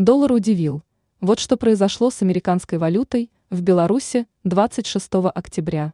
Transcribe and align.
Доллар 0.00 0.32
удивил. 0.32 0.82
Вот 1.20 1.38
что 1.40 1.58
произошло 1.58 2.08
с 2.08 2.22
американской 2.22 2.78
валютой 2.78 3.30
в 3.50 3.60
Беларуси 3.60 4.26
26 4.44 5.10
октября. 5.34 5.92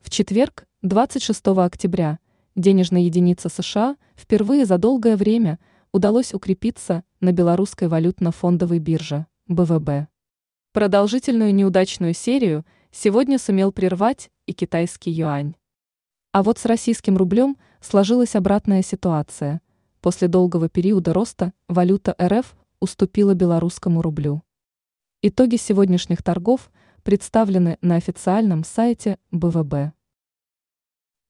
В 0.00 0.08
четверг, 0.08 0.66
26 0.80 1.46
октября, 1.58 2.20
денежная 2.56 3.02
единица 3.02 3.50
США 3.50 3.98
впервые 4.16 4.64
за 4.64 4.78
долгое 4.78 5.16
время 5.16 5.58
удалось 5.92 6.32
укрепиться 6.32 7.04
на 7.20 7.32
белорусской 7.32 7.88
валютно-фондовой 7.88 8.78
бирже 8.78 9.26
БВБ. 9.46 10.08
Продолжительную 10.72 11.54
неудачную 11.54 12.14
серию 12.14 12.64
сегодня 12.90 13.38
сумел 13.38 13.72
прервать 13.72 14.30
и 14.46 14.54
китайский 14.54 15.10
юань. 15.10 15.54
А 16.32 16.42
вот 16.42 16.58
с 16.58 16.64
российским 16.64 17.18
рублем 17.18 17.58
сложилась 17.82 18.34
обратная 18.34 18.80
ситуация. 18.80 19.60
После 20.04 20.28
долгого 20.28 20.68
периода 20.68 21.14
роста 21.14 21.54
валюта 21.66 22.14
РФ 22.20 22.54
уступила 22.78 23.32
белорусскому 23.32 24.02
рублю. 24.02 24.42
Итоги 25.22 25.56
сегодняшних 25.56 26.22
торгов 26.22 26.70
представлены 27.02 27.78
на 27.80 27.96
официальном 27.96 28.64
сайте 28.64 29.18
БВБ. 29.30 29.94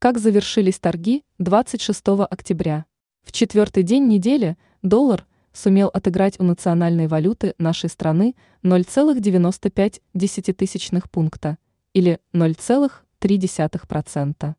Как 0.01 0.18
завершились 0.18 0.80
торги 0.80 1.23
26 1.38 2.02
октября? 2.29 2.87
В 3.23 3.30
четвертый 3.30 3.84
день 3.84 4.09
недели 4.09 4.56
доллар 4.82 5.24
сумел 5.52 5.87
отыграть 5.87 6.41
у 6.41 6.43
национальной 6.43 7.06
валюты 7.06 7.54
нашей 7.59 7.88
страны 7.88 8.34
0,95 8.65 11.09
пункта 11.12 11.59
или 11.93 12.18
0,3%. 12.32 14.54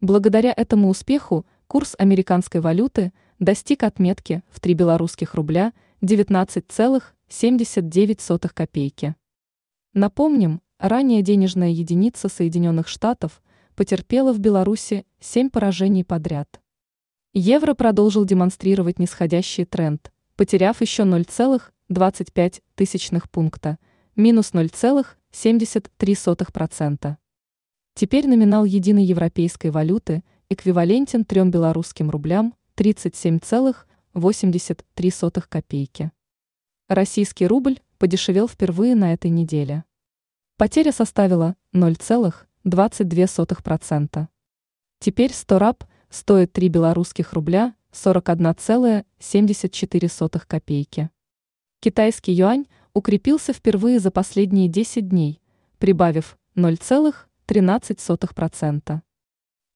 Благодаря 0.00 0.52
этому 0.56 0.88
успеху 0.88 1.46
курс 1.68 1.94
американской 1.96 2.60
валюты 2.60 3.12
достиг 3.38 3.82
отметки 3.82 4.42
в 4.48 4.60
3 4.60 4.74
белорусских 4.74 5.34
рубля– 5.34 5.72
19,79 6.02 8.48
копейки. 8.52 9.14
Напомним, 9.94 10.60
ранее 10.78 11.22
денежная 11.22 11.70
единица 11.70 12.28
Соединенных 12.28 12.86
Штатов 12.86 13.42
потерпела 13.74 14.34
в 14.34 14.38
Беларуси 14.38 15.06
7 15.20 15.48
поражений 15.50 16.04
подряд. 16.04 16.60
Евро 17.32 17.74
продолжил 17.74 18.24
демонстрировать 18.24 18.98
нисходящий 18.98 19.64
тренд, 19.64 20.10
потеряв 20.36 20.80
еще 20.80 21.04
0,25 21.04 22.62
тысячных 22.74 23.30
пункта, 23.30 23.78
минус 24.14 24.52
0,73%. 24.52 27.16
Теперь 27.94 28.28
номинал 28.28 28.66
единой 28.66 29.04
европейской 29.04 29.70
валюты 29.70 30.22
эквивалентен 30.50 31.24
3 31.24 31.44
белорусским 31.44 32.10
рублям 32.10 32.52
37,8 32.76 33.74
83 34.12 35.12
копейки. 35.48 36.12
Российский 36.88 37.46
рубль 37.46 37.78
подешевел 37.98 38.48
впервые 38.48 38.94
на 38.94 39.12
этой 39.12 39.30
неделе. 39.30 39.84
Потеря 40.56 40.92
составила 40.92 41.56
0,22%. 41.74 44.28
Теперь 44.98 45.30
100 45.32 45.58
раб 45.58 45.84
стоит 46.08 46.52
3 46.52 46.68
белорусских 46.68 47.34
рубля 47.34 47.74
41,74 47.92 50.46
копейки. 50.46 51.10
Китайский 51.80 52.32
юань 52.32 52.64
укрепился 52.94 53.52
впервые 53.52 54.00
за 54.00 54.10
последние 54.10 54.68
10 54.68 55.08
дней, 55.08 55.42
прибавив 55.78 56.38
0,13%. 56.56 59.02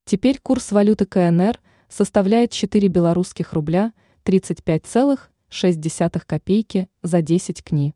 Теперь 0.06 0.39
курс 0.39 0.73
валюты 0.73 1.05
КНР 1.05 1.61
составляет 1.91 2.52
4 2.52 2.88
белорусских 2.88 3.52
рубля– 3.52 3.92
35,6 4.24 6.20
копейки 6.27 6.88
за 7.02 7.22
10 7.22 7.62
кни. 7.62 7.94